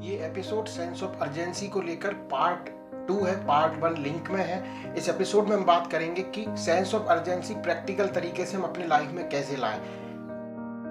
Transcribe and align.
ये 0.00 0.16
episode 0.16 0.66
sense 0.66 1.02
of 1.02 1.20
urgency 1.20 1.66
को 1.68 1.80
लेकर 1.80 2.12
पार्ट 2.30 2.68
टू 3.08 3.24
है 3.24 3.34
पार्ट 3.46 3.82
वन 3.82 3.96
लिंक 4.02 4.30
में 4.30 4.44
है। 4.44 4.94
इस 4.96 5.08
एपिसोड 5.08 5.48
में 5.48 5.56
हम 5.56 5.64
बात 5.64 5.90
करेंगे 5.92 6.22
कि 6.22 6.44
सेंस 6.48 6.94
ऑफ़ 6.94 7.02
अर्जेंसी 7.02 7.54
प्रैक्टिकल 7.54 8.06
तरीके 8.06 8.46
से 8.46 8.56
हम 8.56 8.62
अपने 8.62 8.86
लाइफ 8.86 9.10
में 9.10 9.28
कैसे 9.28 9.56
लाएँ। 9.56 9.78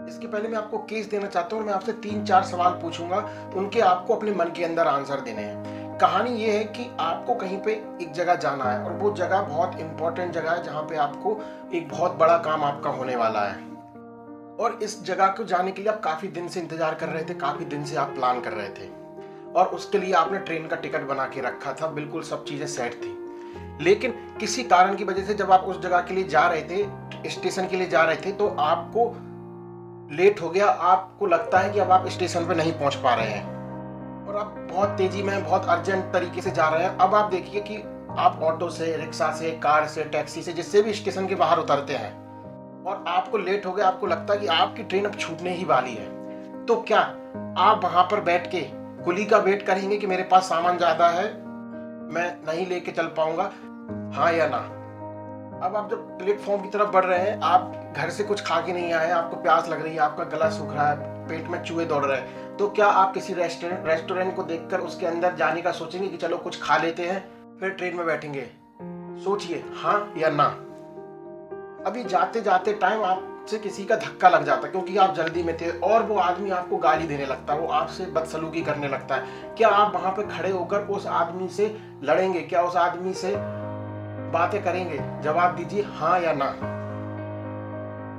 इसके 0.08 0.28
पहले 0.28 0.50
मैं 0.50 0.58
आपको 0.58 0.78
केस 0.78 1.10
देना 1.10 1.28
चाहता 1.28 1.56
हूँ 1.56 1.66
मैं 1.66 1.74
आपसे 1.74 1.94
तीन 1.94 2.26
चार 2.26 2.44
सवाल 2.44 2.72
पूछूँगा 2.72 3.52
उनके 3.56 3.80
आपको 3.80 4.16
अपने 4.16 4.32
मन 4.32 4.46
के 4.46 4.64
अंदर 4.64 4.88
आंसर 4.88 5.22
देने 5.22 5.42
हैं। 5.42 5.98
कहानी 5.98 6.30
ये 6.30 6.58
है 6.58 6.64
कि 6.64 6.90
आपको 7.00 7.36
कहीं 7.36 7.58
पे 7.58 7.72
एक 8.02 8.12
जगह 8.12 8.36
जाना 8.36 8.66
है 8.66 8.84
और 8.84 8.92
वो 8.92 9.12
जगह 9.12 9.42
बहुत 9.42 9.80
इंपॉर्टेंट 9.80 10.34
जगह 10.34 10.52
है 10.52 10.64
जहाँ 10.64 10.84
पे 10.84 10.96
आपको 10.96 11.40
एक 11.74 11.90
बहुत 11.90 12.16
बड़ा 12.16 12.38
काम 12.38 12.64
आपका 12.64 12.90
होने 12.90 13.16
वाला 13.16 13.42
है। 13.42 13.71
और 14.62 14.80
इस 14.84 15.04
जगह 15.04 15.28
को 15.28 15.44
जाने 15.44 15.72
के 15.72 15.82
लिए 15.82 15.92
आप 15.92 16.02
काफ़ी 16.04 16.28
दिन 16.28 16.48
से 16.48 16.60
इंतज़ार 16.60 16.96
कर 16.96 17.10
रहे 17.10 17.24
थे, 17.24 17.34
काफ़ी 17.34 17.66
दिन 17.66 17.86
से 17.86 17.96
आप 17.96 18.08
प्लान 18.08 18.42
कर 18.42 18.52
रहे 18.52 18.70
थे। 18.70 18.90
और 19.54 19.68
उसके 19.68 19.98
लिए 19.98 20.14
आपने 20.14 20.40
ट्रेन 20.40 20.68
का 20.68 20.76
टिकट 20.76 21.08
बना 21.08 21.26
के 21.28 21.42
रखा 21.42 21.74
था, 21.74 21.88
बिल्कुल 21.88 22.24
सब 22.24 22.46
चीज़ें 22.46 22.68
सेट 22.68 22.94
थी। 22.94 23.84
लेकिन 23.84 24.12
किसी 24.40 24.64
कारण 24.64 24.96
की 24.96 25.04
वजह 25.04 25.24
से 25.24 25.34
जब 25.34 25.52
आप 25.52 25.64
उस 25.64 25.82
जगह 25.82 26.02
के 26.02 26.14
लिए 26.14 26.24
जा 26.24 26.48
रहे 26.48 26.62
थे 26.62 27.30
स्टेशन 27.30 27.68
के 27.68 27.78
लिए 27.78 27.88
जा 27.88 28.04
रहे 28.04 28.16
थे 28.16 28.32
तो 28.32 28.48
आपको 28.60 29.10
लेट 30.16 30.42
हो 30.42 30.50
गया। 30.50 30.68
आपको 30.68 31.26
लगता 31.28 31.60
है 31.60 31.74
कि 31.74 31.80
अब 31.80 31.92
आप 31.92 32.08
स्टेशन 32.10 32.48
पर 32.48 32.56
नहीं 32.56 32.72
पहुँच 32.74 32.96
पा 32.96 33.14
रहे 33.16 33.28
हैं। 33.28 33.44
और 34.28 34.38
आप 34.38 34.56
बहुत 34.72 34.90
तेज़ी 34.90 35.24
में, 35.24 35.44
बहुत 35.44 35.66
अर्जेंट 35.66 36.04
तरीके 36.14 36.42
से 36.42 36.52
जा 36.52 36.70
रहे 36.70 36.84
हैं। 36.84 36.98
अब 36.98 37.16
आप 37.16 37.32
देखिए 37.32 37.62
कि 37.62 37.84
आप 38.20 38.40
ऑटो 38.44 38.70
से 38.70 38.96
रिक्शा 38.98 39.32
से 39.34 39.52
कार 39.64 39.88
से 39.88 40.04
टैक्सी 40.06 40.42
से, 40.44 40.54
जिससे 40.54 40.82
भी 40.82 40.94
स्टेशन 40.94 41.28
के 41.28 41.36
बाहर 41.36 41.60
उतरते 41.60 41.94
हैं 41.94 42.20
और 42.88 43.04
आपको 43.08 43.38
लेट 43.38 43.66
हो 43.66 43.72
गया, 43.72 43.88
आपको 43.88 44.08
लगता 44.08 44.34
है 44.34 44.40
कि 44.40 44.48
आपकी 44.48 44.84
ट्रेन 44.84 45.06
अब 45.06 45.16
छूटने 45.16 45.54
ही 45.56 45.66
वाली 45.66 45.94
है। 45.94 46.66
तो 46.66 46.76
क्या 46.82 47.00
आप 47.60 47.82
वहाँ 47.84 48.04
पर 48.04 48.22
बैठ 48.22 48.48
के 48.48 48.62
कुली 49.04 49.26
का 49.26 49.38
वेट 49.38 49.66
करेंगे 49.66 49.98
कि 49.98 50.08
मेरे 50.08 50.24
पास 50.24 50.50
सामान 50.50 50.78
ज़्यादा 50.78 51.10
है? 51.10 51.26
मैं 52.14 52.30
नहीं 52.48 52.66
लेके 52.68 52.92
चल 52.92 53.08
पाऊँगा। 53.18 53.52
हाँ 54.16 54.32
या 54.34 54.48
ना? 54.48 54.58
अब 55.66 55.76
आप 55.76 55.90
जब 55.92 56.18
प्लेटफॉर्म 56.20 56.62
की 56.62 56.70
तरफ़ 56.70 56.90
बढ़ 56.90 57.06
रहे 57.06 57.20
हैं, 57.20 57.40
आप 57.40 57.94
घर 57.98 58.10
से 58.10 58.24
कुछ 58.24 58.42
खा 58.42 58.60
के 58.62 58.74
नहीं 58.74 58.94
आए, 58.94 59.10
आपको 59.12 59.38
प्यास 59.38 59.70
लग 59.70 59.82
रही 59.84 59.94
है, 59.94 60.00
आपका 60.00 60.24
गला 60.28 60.50
सूख 60.50 60.74
रहा 60.74 60.90
है, 60.90 61.28
पेट 61.28 61.48
में 61.48 61.62
चूहे 61.64 61.86
दौड़ 61.86 62.06
रहे 62.06 62.18
हैं 62.18 62.58
तो 62.58 62.68
क्या 62.70 62.88
आप 62.88 63.14
किसी 63.14 63.34
रेस्टोरेंट 63.34 63.86
रेस्टोरेंट 63.88 64.36
को 64.36 64.44
देखकर 64.44 64.80
उसके 64.80 65.06
अंदर 65.06 65.36
जाने 65.36 65.62
का 65.62 65.72
सोचेंगे 65.72 66.08
कि 66.08 66.18
चलो 66.18 66.38
कुछ 66.38 66.62
खा 66.62 66.78
लेते 66.78 67.04
हैं, 67.04 67.22
फिर 67.60 67.70
ट्रेन 67.70 67.96
में 67.96 68.06
बैठेंगे? 68.06 68.50
सोचिए 69.24 69.64
हाँ 69.76 70.14
या 70.18 70.30
ना? 70.30 70.48
अभी 71.88 72.04
जाते 72.04 72.42
जाते 72.42 72.74
टाइम 72.74 73.04
आपसे 73.04 73.58
किसी 73.60 73.84
का 73.86 73.96
धक्का 73.96 74.30
लग 74.30 74.44
जाता 74.46 74.66
है, 74.66 74.72
क्योंकि 74.72 74.98
आप 74.98 75.14
जल्दी 75.16 75.44
में 75.44 75.56
थे 75.58 75.70
और 75.80 76.04
वो 76.04 76.16
आदमी 76.16 76.50
आपको 76.50 76.78
गाली 76.78 77.08
देने 77.08 77.26
लगता 77.26 77.54
है, 77.54 77.60
वो 77.60 77.68
आपसे 77.68 78.06
बदसलूकी 78.06 78.62
करने 78.62 78.88
लगता 78.88 79.16
है। 79.16 79.56
क्या 79.58 79.70
आप 79.70 79.96
वहाँ 79.96 80.12
पे 80.12 80.24
खड़े 80.28 80.52
होकर 80.52 80.80
उस 80.88 81.08
आदमी 81.08 81.48
से 81.50 81.66
लड़ेंगे? 82.04 82.42
क्या 82.42 82.62
उस 82.62 82.76
आदमी 82.76 83.14
से 83.14 83.34
बातें 84.32 84.62
करेंगे? 84.64 84.98
जवाब 85.24 85.56
दीजिए 85.56 85.84
हाँ 85.84 86.20
या 86.20 86.34
ना। 86.34 86.52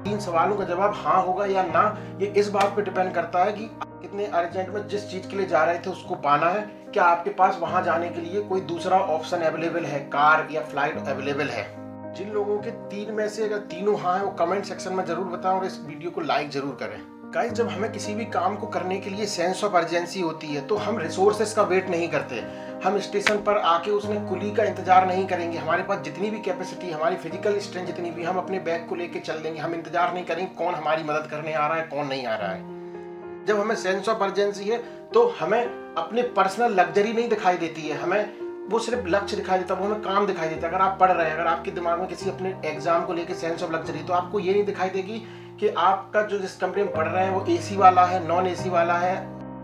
तीन 0.05 0.19
सवालों 0.21 0.57
का 0.57 0.65
जवाब 0.65 0.95
हाँ 0.97 1.23
होगा 1.23 1.47
या 1.47 1.63
ना, 1.63 1.99
ये 2.21 2.27
इस 2.27 2.49
बात 2.49 2.73
पे 2.77 2.83
डिपेंड 2.83 3.13
करता 3.15 3.45
है 3.45 3.53
कि 3.53 3.71
कितने 3.83 4.27
अर्जेंट 4.27 4.69
में 4.69 4.89
जिस 4.89 5.11
चीज़ 5.11 5.29
के 5.29 5.37
लिए 5.37 5.47
जा 5.47 5.65
रहे 5.65 5.79
थे 5.79 5.91
उसको 5.91 6.15
पाना 6.15 6.49
है। 6.49 6.63
क्या 6.93 7.05
आपके 7.05 7.31
पास 7.31 7.59
वहाँ 7.61 7.83
जाने 7.83 8.09
के 8.09 8.21
लिए 8.21 8.43
कोई 8.43 8.61
दूसरा 8.63 8.99
ऑप्शन 8.99 9.43
अवेलेबल 9.43 9.85
है? 9.85 10.01
कार 10.01 10.49
या 10.51 10.63
फ़्लाइट 10.63 11.07
अवेलेबल 11.09 11.49
है? 11.49 11.82
जिन 12.17 12.31
लोगों 12.31 12.57
के 12.59 12.71
तीन 12.89 13.13
में 13.15 13.29
से 13.29 13.45
अगर 13.45 13.59
तीनों 13.69 13.99
हाँ 13.99 14.17
है, 14.19 14.25
वो 14.25 14.31
कमेंट 14.39 14.65
सेक्शन 14.65 14.93
में 14.93 15.05
ज़रूर 15.05 15.27
बताएँ 15.27 15.59
और 15.59 15.65
इस 15.67 15.79
वीडियो 15.81 16.11
को 16.11 16.21
लाइक 16.21 16.51
ज़रूर 16.51 16.77
करें। 16.81 17.01
गाइस 17.35 17.53
जब 17.53 17.69
हमें 17.69 17.91
किसी 17.93 18.15
भी 18.15 18.25
काम 18.27 18.57
को 18.57 18.67
करने 18.67 18.99
के 19.01 19.11
लिए 19.11 19.27
सेंस 19.27 19.63
ऑफ़ 19.65 19.77
अर्जेंसी 19.77 20.21
होती 20.21 20.47
है 20.47 20.67
तो 20.67 20.77
हम 20.79 20.99
रिसोर्सेस 20.99 21.55
का 21.55 21.63
वेट 21.63 21.89
नहीं 21.91 22.09
करते। 22.09 22.41
हम 22.85 22.99
स्टेशन 23.01 23.37
पर 23.43 23.59
आके 23.59 23.91
उसने 23.91 24.21
कुली 24.29 24.51
का 24.51 24.65
इंतज़ार 24.65 25.07
नहीं 25.07 25.27
करेंगे। 25.27 25.59
हमारे 25.59 25.83
पास 25.83 26.03
जितनी 26.05 26.31
भी 26.31 26.41
कैपेसिटी 26.41 26.91
हमारी 26.91 27.17
फ़िज़िकल 27.17 27.59
स्ट्रेंथ 27.61 27.87
जितनी 27.87 28.11
भी, 28.11 28.25
हम 28.25 28.39
अपने 28.39 28.59
बैग 28.61 28.87
को 28.89 28.95
लेके 28.95 29.21
चल 29.21 29.39
देंगे 29.39 29.61
हम 29.61 29.75
इंतज़ार 29.75 30.15
नहीं 30.15 30.25
करेंगे 30.25 30.55
कौन 30.55 30.75
हमारी 30.75 31.03
मदद 31.05 31.29
करने 31.31 31.55
आ 31.55 31.67
रहा 31.67 31.79
है, 31.79 31.87
कौन 31.87 32.07
नहीं 32.07 32.27
आ 32.27 32.35
रहा 32.35 32.51
है। 32.51 33.47
जब 33.47 33.61
हमें 33.61 33.75
सेंस 33.77 34.09
ऑफ़ 34.09 34.23
अर्जेंसी 34.23 34.65
है 34.65 34.83
तो 35.15 35.27
हमें 35.41 35.63
अपने 35.97 36.23
पर्सनल 36.37 36.75
लग्जरी 36.75 37.13
नहीं 37.13 37.29
दिखाई 37.29 37.57
देती 37.59 37.89
है। 37.89 37.99
हमें 37.99 38.42
वो 38.63 38.79
सिर्फ़ 38.79 39.07
लक्ष्य 39.07 39.37
दिखाई 39.37 39.59
देता 39.59 39.75
है 39.75 39.81
वो 39.81 39.87
हमें 39.87 40.03
काम 40.03 40.27
दिखाई 40.27 40.49
देता। 40.49 40.67
है 40.67 40.73
अगर 40.73 40.83
आप 40.83 40.97
पढ़ 41.01 41.11
रहे 41.11 41.27
हैं, 41.27 41.35
अगर 41.35 41.47
आपके 41.47 41.71
दिमाग 41.71 41.99
में 42.01 42.09
किसी 42.09 42.31
अपने 42.31 42.55
एग्ज़ाम 42.65 43.05
को 43.05 43.13
लेकर 43.13 43.35
सेंस 43.35 43.63
ऑफ़ 43.63 43.73
लग्जरी 43.73 44.03
तो 44.03 44.13
आपको 44.13 44.41
ये 44.41 44.53
नहीं 44.53 44.65
दिखाई 44.65 44.91
देगी 44.91 45.19
कि 45.61 45.69
आपका 45.69 46.23
जो 46.23 46.39
जिस 46.39 46.57
कंपनी 46.57 46.83
में 46.83 46.93
पढ़ 46.93 47.09
रहे 47.09 47.25
हैं, 47.25 47.33
वो 47.33 47.45
एसी 47.49 47.77
वाला 47.77 48.05
है 48.05 48.27
नॉन 48.29 48.47
एसी 48.47 48.71
वाला 48.71 48.99
है। 48.99 49.17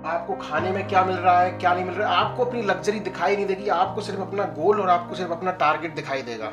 आपको 0.07 0.35
खाने 0.35 0.71
में 0.71 0.87
क्या 0.89 1.05
मिल 1.05 1.17
रहा 1.17 1.41
है, 1.41 1.51
क्या 1.51 1.75
नहीं 1.75 1.85
मिल 1.85 1.95
रहा 1.95 2.09
है, 2.09 2.17
आपको 2.17 2.45
अपनी 2.45 2.63
लग्जरी 2.63 3.01
दिखाई 3.01 3.37
नहीं 3.37 3.47
देगी, 3.47 3.69
आपको 3.69 4.01
सिर्फ़ 4.01 4.21
अपना 4.21 4.45
गोल 4.59 4.81
और 4.81 4.89
आपको 4.89 5.15
सिर्फ़ 5.15 5.33
अपना 5.33 5.51
टारगेट 5.53 5.95
दिखाई 5.95 6.23
देगा। 6.23 6.53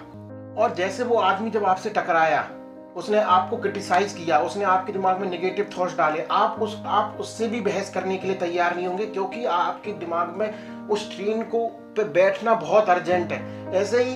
और 0.58 0.74
जैसे 0.74 1.04
वो 1.04 1.18
आदमी 1.18 1.50
जब 1.50 1.66
आपसे 1.66 1.90
टकराया 1.90 2.40
उसने 2.96 3.20
आपको 3.20 3.58
क्रिटिसाइज 3.58 4.14
किया, 4.14 4.40
उसने 4.40 4.66
आपके 4.66 4.94
दिमाग 4.94 5.20
में 5.20 5.30
नेगेटिव 5.30 5.70
थॉट्स 5.80 5.98
डाले, 5.98 6.26
आप 6.32 6.60
उस, 6.62 6.82
आप 6.86 7.18
उससे 7.20 7.48
भी 7.48 7.62
बहस 7.62 7.94
करने 7.94 8.18
के 8.18 8.28
लिए 8.28 8.36
तैयार 8.36 8.76
नहीं 8.76 8.88
होंगे 8.88 9.06
क्योंकि 9.06 9.46
आपके 9.46 9.94
दिमाग 9.94 10.30
में 10.30 10.78
उस 10.88 11.16
ट्रेन 11.16 11.44
को 11.44 11.68
पे 11.68 12.04
बैठना 12.04 12.54
बहुत 12.54 12.90
अर्जेंट 12.90 13.32
है। 13.32 13.74
ऐसे 13.74 14.04
ही 14.04 14.16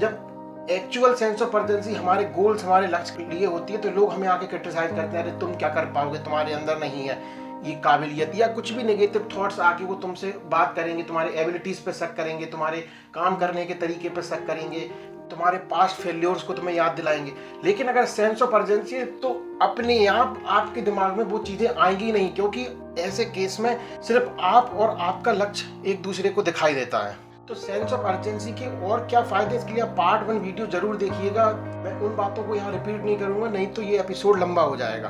जब 0.00 0.66
एक्चुअल 0.70 1.14
सेंस 1.14 1.42
ऑफ़ 1.42 1.56
अर्जेंसी 1.56 1.94
हमारे 1.94 2.24
गोल्स 2.24 2.64
हमारे 2.64 2.86
लक्ष्य 2.86 3.14
के 3.18 3.24
लिए 3.24 3.46
होती 3.46 3.72
है 3.72 3.80
तो 3.80 3.90
लोग 3.90 4.12
हमें 4.12 4.28
आके 4.28 4.46
क्रिटिसाइज 4.46 4.90
करते 4.90 5.16
हैं, 5.16 5.24
अरे, 5.24 5.38
तुम 5.38 5.54
क्या 5.54 5.68
कर 5.68 5.84
पाओगे? 5.84 6.18
तुम्हारे 6.18 6.52
अंदर 6.52 6.78
नहीं 6.78 7.08
है 7.08 7.22
ये 7.64 7.72
काबिलियत। 7.72 8.32
या 8.34 8.46
कुछ 8.46 8.70
भी 8.72 8.82
नेगेटिव 8.82 9.28
थॉट्स 9.36 9.60
आके 9.60 9.84
वो 9.84 9.94
तुमसे 9.94 10.40
बात 10.44 10.76
करेंगे, 10.76 11.02
तुम्हारे 11.02 11.30
एबिलिटीज 11.30 11.78
पे 11.78 11.92
शक 11.92 12.14
करेंगे, 12.16 12.46
तुम्हारे 12.46 12.88
काम 13.14 13.36
करने 13.36 13.64
के 13.66 13.74
तरीके 13.74 14.08
पे 14.08 14.22
शक 14.22 14.46
करेंगे। 14.46 14.90
तुम्हारे 15.30 15.58
पास्ट 15.70 15.96
फेल्योर्स 15.96 16.42
को 16.42 16.54
तुम्हें 16.54 16.74
याद 16.74 16.92
दिलाएँगे। 16.92 17.32
लेकिन 17.64 17.88
अगर 17.88 18.04
सेंस 18.06 18.42
ऑफ़ 18.42 18.54
अर्जेंसी 18.54 18.96
है 18.96 19.04
तो 19.04 19.28
अपने 19.62 20.04
आप, 20.06 20.42
आपके 20.46 20.80
दिमाग 20.80 21.16
में 21.16 21.24
वो 21.24 21.38
चीज़ें 21.40 21.68
आएँगी 21.68 22.12
नहीं, 22.12 22.32
क्योंकि 22.34 22.66
ऐसे 22.98 23.24
केस 23.26 23.58
में 23.60 24.02
सिर्फ़ 24.02 24.40
आप 24.40 24.74
और 24.74 24.96
आपका 25.00 25.32
लक्ष्य 25.32 25.90
एक 25.90 26.02
दूसरे 26.02 26.28
को 26.28 26.42
दिखाई 26.42 26.74
देता 26.74 26.98
है। 26.98 27.16
तो 27.48 27.54
सेंस 27.56 27.92
ऑफ़ 27.92 28.06
अर्जेंसी 28.06 28.52
के 28.52 28.66
और 28.86 29.06
क्या 29.06 29.22
फ़ायदे 29.22 29.56
इसके 29.56 29.72
लिए 29.72 29.84
पार्ट 29.96 30.28
वन 30.28 30.38
वीडियो 30.38 30.66
ज़रूर 30.68 30.96
देखिएगा। 30.96 31.46
मैं 31.84 31.92
उन 32.00 32.14
बातों 32.16 32.44
को 32.44 32.54
यहाँ 32.54 32.72
रिपीट 32.72 33.02
नहीं 33.04 33.18
करूँगा, 33.18 33.48
नहीं 33.48 33.66
तो 33.66 33.82
ये 33.82 33.98
एपिसोड 34.00 34.40
लंबा 34.40 34.62
हो 34.62 34.76
जाएगा। 34.76 35.08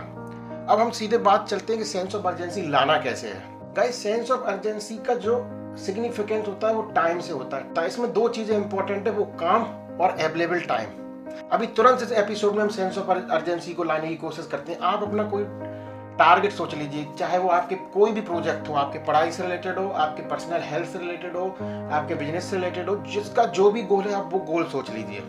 अब 0.68 0.80
हम 0.80 0.90
सीधे 0.90 1.18
बात 1.18 1.48
चलते 1.48 1.72
हैं 1.72 1.82
कि 1.82 1.88
सेंस 1.88 2.14
ऑफ़ 2.14 2.26
अर्जेंसी 2.26 2.62
लाना 2.68 2.96
कैसे 2.98 3.28
है। 3.28 3.74
गाइस 3.74 4.02
सेंस 4.02 4.30
ऑफ़ 4.30 4.40
अर्जेंसी 4.42 4.96
का 4.98 5.14
जो 5.16 5.36
सिग्निफिकेंस 5.78 6.46
होता 6.48 6.68
है, 6.68 6.74
वो 6.74 6.82
टाइम 6.94 7.20
से 7.20 7.32
होता 7.32 7.56
है। 7.56 7.86
इसमें 7.86 8.12
दो 8.12 8.28
चीज़ें 8.28 8.56
इंपॉर्टेंट 8.56 9.06
है, 9.06 9.12
वो 9.12 9.24
काम 9.40 9.64
और 10.00 10.10
अवेलेबल 10.10 10.60
टाइम 10.68 10.98
अभी 11.52 11.66
तुरंत 11.76 12.02
इस 12.02 12.12
एपिसोड 12.14 12.54
में 12.54 12.62
हम 12.62 12.68
सेंस 12.68 12.98
ऑफ़ 12.98 13.10
अर्जेंसी 13.10 13.72
को 13.74 13.84
लाने 13.84 14.08
की 14.08 14.16
कोशिश 14.16 14.46
करते 14.46 14.72
हैं। 14.72 14.78
आप 14.80 15.02
अपना 15.02 15.24
कोई 15.30 15.44
टारगेट 16.18 16.52
सोच 16.52 16.74
लीजिए, 16.74 17.06
चाहे 17.18 17.38
वो 17.38 17.48
आपके 17.48 17.74
कोई 17.94 18.12
भी 18.12 18.20
प्रोजेक्ट 18.20 18.68
हो, 18.68 18.74
आपके 18.74 18.98
पढ़ाई 18.98 19.30
से 19.32 19.42
रिलेटेड 19.42 19.78
हो, 19.78 19.88
आपके 19.88 20.22
पर्सनल 20.22 20.60
हेल्थ 20.62 20.88
से 20.88 20.98
रिलेटेड 20.98 21.36
हो, 21.36 21.44
आपके 21.92 22.14
बिज़नेस 22.14 22.44
से 22.44 22.56
रिलेटेड 22.56 22.88
हो, 22.88 22.96
जिसका 23.06 23.44
जो 23.50 23.70
भी 23.70 23.82
गोल 23.82 24.04
है, 24.04 24.14
आप 24.14 24.30
वो 24.32 24.38
गोल 24.52 24.64
सोच 24.64 24.90
लीजिए। 24.90 25.20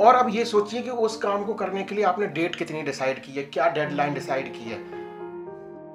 और 0.00 0.14
अब 0.14 0.28
ये 0.30 0.44
सोचिए 0.44 0.82
कि 0.82 0.90
उस 0.90 1.16
काम 1.16 1.44
को 1.44 1.54
करने 1.54 1.82
के 1.82 1.94
लिए 1.94 2.04
आपने 2.04 2.26
डेट 2.28 2.56
कितनी 2.56 2.82
डिसाइड 2.82 3.22
की 3.22 3.32
है, 3.32 3.42
क्या 3.44 3.68
डेडलाइन 3.70 4.14
डिसाइड 4.14 4.52
की 4.54 4.70
है। 4.70 4.78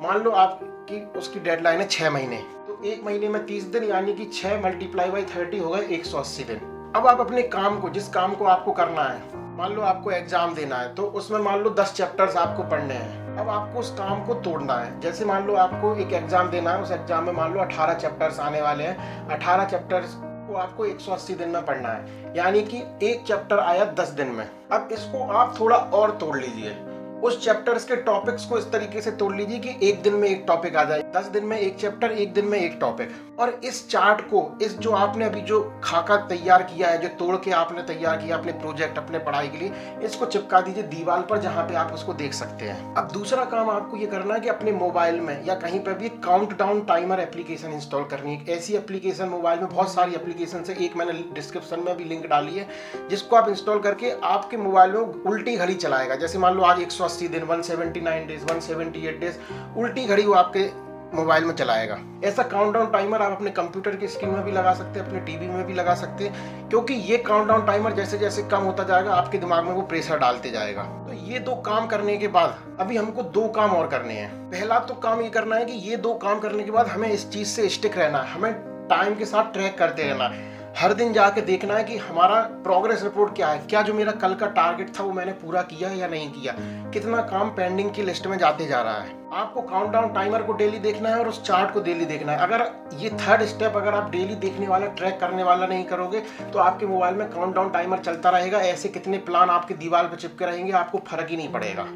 मान 0.03 0.21
लो 0.23 0.31
आपकी 0.31 1.03
उसकी 1.19 1.39
डेडलाइन 1.39 1.79
है 1.79 1.87
छह 1.87 2.09
महीने 2.09 2.43
तो 2.67 2.81
एक 2.83 3.03
महीने 3.05 3.29
में 3.29 3.45
तीस 3.45 3.63
दिन, 3.65 3.83
यानी 3.83 4.13
कि 4.13 4.25
छह 4.33 4.61
मल्टीप्लाई 4.61 5.09
बाई 5.09 5.25
थर्टी 5.35 5.57
हो 5.57 5.69
गए 5.69 5.87
एक 5.89 6.05
सौ 6.05 6.19
अस्सी 6.19 6.43
दिन। 6.43 6.72
अब 6.95 7.07
आप 7.07 7.19
अपने 7.21 7.41
काम 7.43 7.79
को, 7.79 7.89
जिस 7.89 8.07
काम 8.07 8.33
को 8.35 8.45
आपको 8.45 8.71
करना 8.71 9.03
है, 9.03 9.21
मान 9.57 9.71
लो 9.73 9.81
आपको 9.81 10.11
एग्ज़ाम 10.11 10.53
देना 10.55 10.75
है 10.75 10.93
तो 10.95 11.03
उसमें 11.11 11.39
मान 11.39 11.59
लो 11.59 11.69
दस 11.69 11.93
चैप्टर्स 11.93 12.35
आपको 12.37 12.63
पढ़ने 12.63 12.93
हैं। 12.93 13.37
अब 13.37 13.49
आपको 13.49 13.79
उस 13.79 13.89
काम 13.91 14.23
को 14.25 14.33
तोड़ना 14.41 14.73
है। 14.73 14.99
जैसे 14.99 15.25
मान 15.25 15.47
लो 15.47 15.55
आपको 15.55 15.95
एक 15.95 16.13
एग्ज़ाम 16.13 16.49
देना 16.49 16.71
है, 16.71 16.81
उस 16.81 16.91
एग्ज़ाम 16.91 17.23
में 17.23 17.33
मान 17.33 17.53
लो 17.53 17.59
अठारह 17.59 17.93
चैप्टर्स 17.93 18.39
आने 18.39 18.61
वाले 18.61 18.83
हैं। 18.83 19.27
अठारह 19.29 19.65
चैप्टर्स 19.65 20.15
को 20.19 20.55
आपको 20.55 20.85
180 20.85 21.35
दिन 21.35 21.49
में 21.49 21.65
पढ़ना 21.65 21.89
है। 21.89 22.33
यानी 22.37 22.61
कि 22.63 22.83
एक 23.03 23.23
चैप्टर 23.27 23.59
आया 23.59 23.85
10 23.93 24.09
दिन 24.11 24.27
में। 24.27 24.45
अब 24.71 24.89
इसको 24.91 25.27
आप 25.33 25.55
थोड़ा 25.59 25.77
और 25.77 26.17
तोड़ 26.17 26.37
लीजिए। 26.37 26.77
उस 27.23 27.43
चैप्टर्स 27.43 27.83
के 27.85 27.95
टॉपिक्स 27.95 28.45
को 28.45 28.57
इस 28.57 28.65
तरीके 28.71 29.01
से 29.01 29.11
तोड़ 29.11 29.33
लीजिए 29.35 29.59
कि 29.59 29.87
एक 29.87 30.01
दिन 30.03 30.13
में 30.13 30.27
एक 30.29 30.43
टॉपिक 30.47 30.75
आ 30.75 30.83
जाए, 30.83 31.03
दस 31.15 31.25
दिन 31.25 31.45
में 31.45 31.57
एक 31.57 31.75
चैप्टर 31.75 32.11
एक 32.11 32.33
दिन 32.33 32.45
में 32.45 32.57
एक 32.59 32.77
टॉपिक 32.81 33.39
और 33.39 33.49
इस 33.63 33.87
चार्ट 33.89 34.21
को, 34.21 34.41
इस 34.61 34.77
जो 34.77 34.91
आपने 34.91 35.25
अभी 35.25 35.41
जो 35.41 35.61
खाका 35.83 36.17
तैयार 36.27 36.63
किया 36.63 36.89
है, 36.89 36.97
जो 37.01 37.07
तोड़ 37.19 37.35
के 37.35 37.51
आपने 37.51 37.83
तैयार 37.83 38.17
किया, 38.17 38.37
अपने 38.37 38.51
प्रोजेक्ट 38.53 38.97
अपने 38.97 39.19
पढ़ाई 39.19 39.47
के 39.47 39.57
लिए, 39.57 39.71
इसको 40.03 40.25
चिपका 40.25 40.61
दीजिए 40.61 40.83
दीवार 40.83 41.21
पर 41.21 41.37
जहाँ 41.37 41.63
पे 41.67 41.75
आप 41.75 41.93
उसको 41.93 42.13
देख 42.13 42.33
सकते 42.33 42.65
हैं। 42.65 42.93
अब 42.95 43.11
दूसरा 43.13 43.45
काम 43.45 43.69
आपको 43.69 43.97
ये 43.97 44.07
करना 44.07 44.33
है 44.33 44.39
कि 44.39 44.49
अपने 44.49 44.71
मोबाइल 44.71 45.19
में 45.21 45.45
या 45.45 45.55
कहीं 45.55 45.79
पर 45.79 45.93
भी 45.93 46.09
count 46.25 46.57
down 46.57 46.81
timer 46.81 47.19
application 47.19 47.73
install 47.73 48.03
करनी 48.03 48.35
है। 48.35 48.57
ऐसी 48.57 48.73
एप्लीकेशन 48.73 49.29
मोबाइल 49.29 49.59
में, 49.59 49.69
बहुत 49.69 49.93
सारी 49.93 50.15
एप्लीकेशन 50.15 50.63
है, 50.69 50.75
एक 50.75 50.97
मैंने 50.97 51.13
डिस्क्रिप्शन 51.33 51.79
में 51.79 51.95
भी 51.97 52.03
लिंक 52.03 52.27
डाली 52.27 52.57
है, 52.57 52.67
जिसको 53.09 53.35
आप 53.35 53.49
इंस्टॉल 53.49 53.79
करके 53.79 54.11
आपके 54.25 54.57
मोबाइल 54.57 54.91
में 54.91 54.99
उल्टी 54.99 55.55
घड़ी 55.55 55.75
चलाएगा। 55.75 56.15
जैसे 56.15 56.37
मान 56.37 56.55
लो 56.55 56.63
आज 56.63 56.81
एक 56.81 56.91
सौ 56.91 57.11
अस्सी 57.13 57.27
दिन 57.27 57.41
179 57.41 58.27
डेज़ 58.27 58.45
178 58.45 59.19
डेज़ 59.19 59.35
उल्टी 59.77 60.05
घड़ी 60.05 60.25
वो 60.25 60.33
आपके 60.33 60.93
मोबाइल 61.15 61.43
में 61.45 61.53
चलाएगा। 61.55 61.97
ऐसा 62.25 62.43
काउंटडाउन 62.43 62.91
टाइमर 62.91 63.21
आप 63.21 63.31
अपने 63.31 63.49
कंप्यूटर 63.49 63.95
की 63.95 64.07
स्क्रीन 64.07 64.29
में 64.29 64.43
भी 64.43 64.51
लगा 64.51 64.73
सकते 64.73 64.99
हैं, 64.99 65.07
अपने 65.07 65.19
टीवी 65.19 65.47
में 65.47 65.65
भी 65.67 65.73
लगा 65.73 65.93
सकते 65.95 66.23
हैं, 66.23 66.69
क्योंकि 66.69 66.93
ये 66.93 67.17
काउंटडाउन 67.17 67.65
टाइमर 67.65 67.93
जैसे 67.93 68.17
जैसे 68.17 68.43
कम 68.43 68.57
होता 68.57 68.83
जाएगा, 68.83 69.13
आपके 69.13 69.37
दिमाग 69.37 69.63
में 69.63 69.71
वो 69.71 69.81
प्रेशर 69.81 70.17
डालते 70.17 70.51
जाएगा। 70.51 70.83
तो 70.83 71.13
ये 71.13 71.39
दो 71.39 71.55
काम 71.55 71.87
करने 71.87 72.17
के 72.17 72.27
बाद, 72.27 72.57
अभी 72.79 72.97
हमको 72.97 73.23
दो 73.23 73.47
काम 73.47 73.71
और 73.71 73.87
करने 73.87 74.13
हैं। 74.13 74.51
पहला 74.51 74.79
तो 74.79 74.93
काम 74.93 75.21
ये 75.21 75.29
करना 75.29 75.55
है 75.55 75.65
कि 75.65 75.73
ये 75.73 75.97
दो 75.97 76.13
काम 76.13 76.39
करने 76.39 76.63
के 76.63 76.71
बाद 76.71 76.87
हमें 76.87 77.09
इस 77.09 77.29
चीज़ 77.29 77.47
से 77.47 77.69
स्टिक 77.69 77.97
रहना 77.97 78.21
है, 78.21 78.33
हमें 78.33 78.53
टाइम 78.89 79.15
के 79.15 79.25
साथ 79.25 79.53
ट्रैक 79.53 79.77
करते 79.77 80.03
रहना 80.03 80.27
है। 80.27 80.52
हर 80.77 80.93
दिन 80.93 81.13
जाके 81.13 81.41
देखना 81.41 81.75
है 81.75 81.83
कि 81.83 81.97
हमारा 81.97 82.41
प्रोग्रेस 82.41 83.03
रिपोर्ट 83.03 83.35
क्या 83.35 83.47
है। 83.47 83.59
क्या 83.67 83.81
जो 83.81 83.93
मेरा 83.93 84.11
कल 84.11 84.33
का 84.33 84.47
टारगेट 84.47 84.99
था 84.99 85.03
वो 85.03 85.11
मैंने 85.11 85.31
पूरा 85.31 85.61
किया 85.61 85.89
या 85.89 86.07
नहीं 86.07 86.31
किया? 86.31 86.55
कितना 86.91 87.21
काम 87.21 87.49
पेंडिंग 87.49 87.91
की 87.91 88.03
लिस्ट 88.03 88.27
में 88.27 88.37
जाते 88.37 88.67
जा 88.67 88.81
रहा 88.81 89.01
है। 89.01 89.22
आपको 89.33 89.61
काउंटडाउन 89.61 90.13
टाइमर 90.13 90.41
को 90.43 90.53
डेली 90.53 90.79
देखना 90.79 91.09
है 91.09 91.19
और 91.19 91.27
उस 91.27 91.41
चार्ट 91.43 91.73
को 91.73 91.81
डेली 91.81 92.05
देखना 92.05 92.31
है। 92.31 92.37
अगर 92.39 92.61
ये 92.97 93.09
थर्ड 93.11 93.43
स्टेप 93.43 93.75
अगर 93.77 93.93
आप 93.93 94.09
डेली 94.11 94.35
देखने 94.37 94.67
वाला 94.67 94.87
ट्रैक 94.89 95.19
करने 95.19 95.43
वाला 95.43 95.67
नहीं 95.67 95.83
करोगे 95.85 96.19
तो 96.53 96.59
आपके 96.59 96.85
मोबाइल 96.85 97.15
में 97.15 97.29
काउंटडाउन 97.29 97.69
टाइमर 97.69 97.99
चलता 97.99 98.29
रहेगा। 98.29 98.59
ऐसे 98.61 98.89
कितने 98.89 99.17
प्लान 99.19 99.49
आपके 99.49 99.73
दीवार 99.73 100.07
पर 100.07 100.17
चिपके 100.17 100.45
रहेंगे, 100.45 100.71
आपको 100.71 100.97
फ़र्क 101.07 101.29
ही 101.29 101.37
नहीं 101.37 101.51
पड़ेगा। 101.51 101.87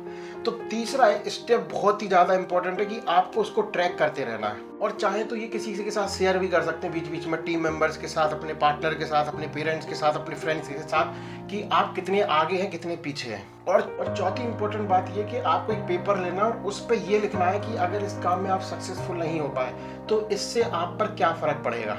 तो 0.45 0.51
तीसरा 0.69 1.09
स्टेप 1.27 1.67
बहुत 1.71 2.01
ही 2.01 2.07
ज़्यादा 2.07 2.33
इंपॉर्टेंट 2.33 2.79
है 2.79 2.85
कि 2.85 3.01
आपको 3.09 3.41
उसको 3.41 3.61
ट्रैक 3.67 3.97
करते 3.97 4.23
रहना 4.23 4.47
है। 4.47 4.61
और 4.81 4.91
चाहे 4.91 5.23
तो 5.23 5.35
ये 5.35 5.47
किसी 5.47 5.73
के 5.75 5.91
साथ 5.91 6.07
शेयर 6.09 6.37
भी 6.37 6.47
कर 6.47 6.63
सकते 6.63 6.87
हैं 6.87 6.95
बीच 6.95 7.07
बीच 7.07 7.27
में 7.27 7.41
टीम 7.43 7.63
मेंबर्स 7.63 7.97
के 7.97 8.07
साथ, 8.07 8.33
अपने 8.33 8.53
पार्टनर 8.55 8.93
के 8.93 9.05
साथ, 9.05 9.27
अपने 9.27 9.47
पेरेंट्स 9.47 9.87
के 9.87 9.95
साथ, 9.95 10.13
अपने 10.13 10.35
फ्रेंड्स 10.35 10.67
के 10.67 10.79
साथ, 10.79 11.13
कि 11.49 11.67
आप 11.71 11.93
कितने 11.95 12.21
आगे 12.21 12.57
हैं, 12.57 12.69
कितने 12.71 12.95
पीछे 12.97 13.29
हैं। 13.29 13.45
और 13.67 13.81
और 13.99 14.15
चौथी 14.15 14.43
इंपॉर्टेंट 14.43 14.87
बात 14.89 15.13
ये 15.17 15.23
कि 15.23 15.37
आपको 15.39 15.73
एक 15.73 15.79
पेपर 15.87 16.17
लेना 16.17 16.43
और 16.43 16.57
उस 16.65 16.79
पर 16.79 16.95
यह 17.11 17.21
लिखना 17.21 17.45
है 17.45 17.59
कि 17.59 17.77
अगर 17.77 18.03
इस 18.03 18.17
काम 18.23 18.41
में 18.41 18.49
आप 18.49 18.61
सक्सेसफुल 18.63 19.17
नहीं 19.17 19.39
हो 19.39 19.47
पाए 19.49 19.73
तो 20.09 20.27
इससे 20.29 20.61
आप 20.63 20.95
पर 20.99 21.15
क्या 21.15 21.31
फ़र्क 21.33 21.61
पड़ेगा? 21.65 21.97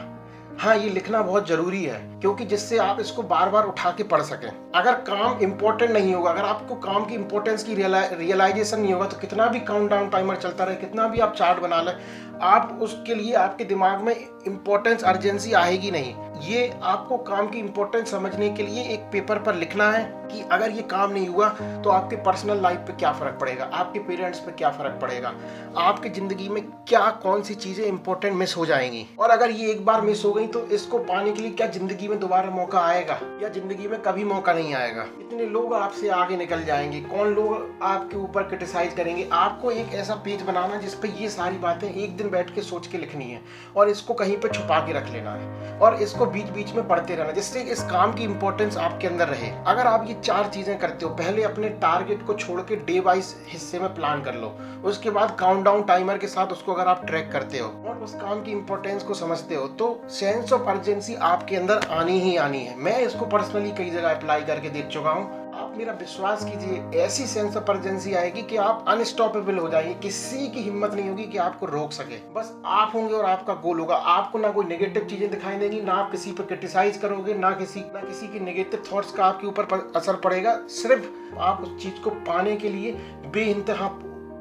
हाँ 0.58 0.74
ये 0.76 0.88
लिखना 0.90 1.20
बहुत 1.22 1.48
ज़रूरी 1.48 1.82
है, 1.84 1.98
क्योंकि 2.20 2.44
जिससे 2.44 2.78
आप 2.78 3.00
इसको 3.00 3.22
बार 3.24 3.48
बार 3.50 3.64
उठा 3.64 3.90
के 3.90 4.02
पढ़ 4.04 4.22
सकें। 4.22 4.48
अगर 4.74 4.94
काम 5.02 5.38
इंपॉर्टेंट 5.40 5.90
नहीं 5.90 6.14
होगा, 6.14 6.30
अगर 6.30 6.44
आपको 6.44 6.74
काम 6.76 7.04
की 7.04 7.14
इंपॉर्टेंस 7.14 7.64
की 7.64 7.74
रियलाइजेशन 7.74 8.80
नहीं 8.80 8.92
होगा 8.92 9.06
तो 9.06 9.18
कितना 9.18 9.46
भी 9.46 9.60
काउंट 9.62 9.90
डाउन 9.90 10.08
टाइमर 10.10 10.36
चलता 10.36 10.64
रहे, 10.64 10.76
कितना 10.76 11.06
भी 11.08 11.20
आप 11.20 11.34
चार्ट 11.34 11.60
बना 11.62 11.80
लें, 11.82 11.94
आप 12.42 12.78
उसके 12.82 13.14
लिए 13.14 13.34
आपके 13.36 13.64
दिमाग 13.66 14.00
में 14.02 14.14
इंपॉर्टेंस 14.14 15.04
अर्जेंसी 15.04 15.52
आएगी 15.54 15.90
नहीं। 15.90 16.14
ये 16.40 16.68
आपको 16.82 17.16
काम 17.18 17.48
की 17.48 17.58
इम्पोर्टेंस 17.58 18.10
समझने 18.10 18.48
के 18.50 18.62
लिए 18.62 18.82
एक 18.84 19.00
पेपर 19.12 19.38
पर 19.38 19.54
लिखना 19.54 19.90
है 19.92 20.04
कि 20.28 20.40
अगर 20.52 20.70
ये 20.70 20.82
काम 20.82 21.12
नहीं 21.12 21.28
हुआ 21.28 21.48
तो 21.84 21.90
आपके 21.90 22.16
पर्सनल 22.16 22.60
लाइफ 22.62 22.78
पे 22.78 22.92
क्या 22.92 23.12
फ़र्क 23.12 23.38
पड़ेगा? 23.40 23.64
आपके 23.64 23.98
पेरेंट्स 23.98 24.38
पे 24.38 24.52
क्या 24.52 24.70
फ़र्क 24.70 24.98
पड़ेगा? 25.02 25.32
आपकी 25.78 26.08
ज़िंदगी 26.10 26.48
में 26.48 26.62
क्या, 26.88 27.08
कौन 27.22 27.42
सी 27.42 27.54
चीज़ें 27.54 27.84
इंपॉर्टेंट 27.86 28.34
मिस 28.36 28.56
हो 28.56 28.66
जाएँगी? 28.66 29.06
और 29.18 29.30
अगर 29.30 29.50
ये 29.50 29.70
एक 29.70 29.84
बार 29.86 30.00
मिस 30.00 30.24
हो 30.24 30.32
गई 30.32 30.46
तो 30.46 30.64
इसको 30.68 30.98
पाने 31.00 31.32
के 31.32 31.42
लिए 31.42 31.50
क्या 31.50 31.66
ज़िंदगी 31.68 32.08
में 32.08 32.18
दोबारा 32.20 32.50
मौका 32.50 32.80
आएगा? 32.80 33.18
या 33.42 33.48
ज़िंदगी 33.48 33.88
में 33.88 34.00
कभी 34.02 34.24
मौका 34.24 34.52
नहीं 34.52 34.74
आएगा? 34.74 35.06
इतने 35.20 35.46
लोग 35.46 35.74
आपसे 35.74 36.08
आगे 36.10 36.36
निकल 36.36 36.64
जाएँगे। 36.64 37.00
कौन 37.00 37.34
लोग 37.34 37.78
आपके 37.82 38.16
ऊपर 38.16 38.42
क्रिटिसाइज 38.42 38.94
करेंगे? 38.94 39.28
आपको 39.32 39.70
एक 39.70 39.94
ऐसा 39.94 40.14
पेज 40.24 40.42
बनाना 40.42 40.76
जिसपे 40.76 41.08
ये 41.20 41.28
सारी 41.28 41.58
बातें 41.58 41.88
एक 41.88 42.16
दिन 42.16 42.30
बैठ 42.30 42.54
के 42.54 42.62
सोच 42.62 42.86
के 42.86 42.98
लिखनी 42.98 43.30
है 43.30 43.40
और 43.76 43.88
इसको 43.88 44.14
कहीं 44.14 44.36
पर 44.36 44.52
छुपा 44.52 44.80
के 44.86 44.92
रख 44.92 45.10
लेना 45.12 45.32
है। 45.32 45.78
और 45.78 45.94
इसको 46.02 46.26
बीच 46.28 46.48
बीच 46.50 46.72
में 46.72 46.86
पढ़ते 46.88 47.14
रहना, 47.14 47.32
जिससे 47.32 47.60
इस 47.62 47.82
काम 47.82 48.12
की 48.12 48.24
इंपॉर्टेंस 48.24 48.76
आपके 48.78 49.06
अंदर 49.06 49.28
रहे। 49.28 49.50
अगर 49.66 49.86
आप 49.86 50.04
ये 50.08 50.14
चार 50.14 50.48
चीज़ें 50.48 50.78
करते 50.78 51.06
हो, 51.06 51.10
पहले 51.14 51.42
अपने 51.42 51.68
टारगेट 51.80 52.26
को 52.26 52.34
छोड़ 52.34 52.60
के 52.60 52.76
डे 52.76 52.98
वाइज 53.00 53.34
हिस्से 53.48 53.78
में 53.78 53.94
प्लान 53.94 54.22
कर 54.22 54.34
लो। 54.34 54.52
उसके 54.84 55.10
बाद 55.10 55.36
काउंट 55.40 55.64
डाउन 55.64 55.82
टाइमर 55.84 56.18
के 56.18 56.26
साथ 56.26 56.52
उसको 56.52 56.72
अगर 56.74 56.88
आप 56.88 57.04
ट्रैक 57.06 57.30
करते 57.32 57.58
हो 57.58 57.68
और 57.88 57.98
उस 57.98 58.14
काम 58.14 58.42
की 58.42 58.52
इंपॉर्टेंस 58.52 59.02
को 59.02 59.14
समझते 59.14 59.54
हो 59.54 59.66
तो 59.78 59.88
सेंस 60.10 60.52
ऑफ़ 60.52 60.68
अर्जेंसी 60.68 61.14
आपके 61.24 61.56
अंदर 61.56 61.86
आनी 61.90 62.20
ही 62.20 62.36
आनी 62.38 62.64
है। 62.64 62.76
मैं 62.78 62.98
इसको 63.00 63.26
पर्सनली 63.28 63.70
कई 63.72 63.90
जगह 63.90 64.10
अप्लाई 64.10 64.42
करके 64.42 64.70
देख 64.70 64.86
चुका 64.88 65.10
हूँ। 65.10 65.37
आप 65.68 65.76
मेरा 65.76 65.92
विश्वास 65.92 66.44
कीजिए, 66.44 67.00
ऐसी 67.00 67.26
सेंस 67.26 67.56
ऑफ़ 67.56 67.70
अर्जेंसी 67.70 68.14
आएगी 68.14 68.42
कि 68.42 68.56
आप 68.56 68.84
अनस्टॉपेबल 68.88 69.58
हो 69.58 69.68
जाएँगे 69.68 69.94
किसी 69.94 70.48
की 70.48 70.60
हिम्मत 70.60 70.94
नहीं 70.94 71.08
होगी 71.08 71.24
कि 71.24 71.38
आपको 71.38 71.66
रोक 71.66 71.92
सके। 71.92 72.32
बस 72.34 72.62
आप 72.66 72.92
होंगे 72.94 73.14
और 73.14 73.24
आपका 73.24 73.54
गोल 73.54 73.80
होगा। 73.80 73.94
आपको 73.94 74.38
ना 74.38 74.50
कोई 74.50 74.66
नेगेटिव 74.66 75.04
चीज़ें 75.04 75.30
दिखाई 75.30 75.56
देंगी, 75.56 75.80
ना 75.80 75.92
आप 75.92 76.10
किसी 76.10 76.32
पर 76.32 76.44
क्रिटिसाइज 76.44 76.96
करोगे, 76.96 77.34
ना 77.34 77.50
किसी 77.50 77.80
ना 77.80 78.00
किसी 78.00 78.28
की 78.28 78.40
नेगेटिव 78.40 78.82
थॉट्स 78.92 79.12
का 79.12 79.24
आपके 79.24 79.46
ऊपर 79.46 79.92
असर 79.96 80.16
पड़ेगा। 80.16 80.60
सिर्फ़ 80.68 81.38
आप 81.38 81.62
उस 81.62 81.82
चीज़ 81.82 82.02
को 82.02 82.10
पाने 82.10 82.56
के 82.56 82.68
लिए 82.68 82.92
बे 83.26 83.64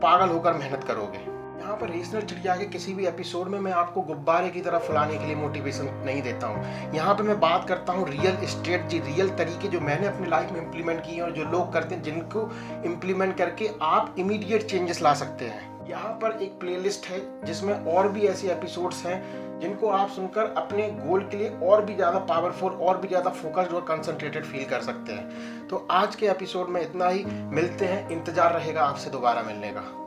पागल 0.01 0.29
होकर 0.29 0.53
मेहनत 0.53 0.83
करोगे। 0.83 1.36
यहाँ 1.67 1.79
पर 1.79 1.89
रीजनल 1.89 2.21
चिड़िया 2.21 2.55
के 2.55 2.65
किसी 2.65 2.93
भी 2.93 3.05
एपिसोड 3.07 3.47
में 3.47 3.59
मैं 3.59 3.71
आपको 3.71 4.01
गुब्बारे 4.01 4.49
की 4.49 4.61
तरह 4.61 4.79
फुलाने 4.79 5.17
के 5.17 5.25
लिए 5.25 5.35
मोटिवेशन 5.35 5.89
नहीं 6.05 6.21
देता 6.21 6.47
हूँ। 6.47 6.93
यहाँ 6.95 7.15
पे 7.15 7.23
मैं 7.23 7.39
बात 7.39 7.67
करता 7.69 7.93
हूँ 7.93 8.07
रियल 8.09 8.45
स्ट्रेटजी 8.47 8.99
रियल 8.99 9.29
तरीके 9.37 9.67
जो 9.67 9.79
मैंने 9.79 10.07
अपनी 10.07 10.27
लाइफ 10.27 10.51
में 10.51 10.61
इम्प्लीमेंट 10.61 11.01
किए 11.01 11.19
और 11.21 11.31
जो 11.31 11.43
लोग 11.43 11.73
करते 11.73 11.95
हैं, 11.95 12.01
जिनको 12.03 12.49
इम्प्लीमेंट 12.85 13.35
करके 13.37 13.69
आप 13.81 14.15
इमीडिएट 14.19 14.65
चेंजेस 14.65 15.01
ला 15.01 15.13
सकते 15.15 15.45
हैं। 15.45 15.89
यहाँ 15.89 16.13
पर 16.21 16.39
एक 16.41 16.59
प्लेलिस्ट 16.59 17.07
है 17.07 17.21
जिसमें 17.45 17.73
और 17.85 18.09
भी 18.11 18.25
ऐसे 18.27 18.51
एपिसोड्स 18.51 19.05
हैं 19.05 19.59
जिनको 19.59 19.89
आप 19.89 20.09
सुनकर 20.11 20.53
अपने 20.57 20.89
गोल 21.03 21.27
के 21.31 21.37
लिए 21.37 21.49
और 21.63 21.85
भी 21.85 21.95
ज़्यादा 21.95 22.19
पावरफुल 22.25 22.71
और 22.71 22.97
भी 22.97 23.07
ज़्यादा 23.07 23.29
फोकस्ड 23.33 23.73
और 23.73 23.81
कंसंट्रेटेड 23.85 24.45
फील 24.45 24.65
कर 24.65 24.81
सकते 24.81 25.13
हैं। 25.13 25.67
तो 25.67 25.85
आज 25.91 26.15
के 26.15 26.27
एपिसोड 26.29 26.69
में 26.69 26.81
इतना 26.81 27.09
ही। 27.09 27.25
मिलते 27.25 27.85
हैं। 27.85 28.09
इंतज़ार 28.09 28.53
रहेगा 28.53 28.85
आपसे 28.85 29.09
दोबारा 29.09 29.43
मिलने 29.43 29.71
का। 29.71 30.06